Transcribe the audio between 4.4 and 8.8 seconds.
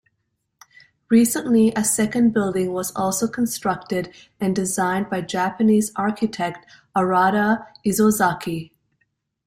designed by Japanese architect Arata Isozaki.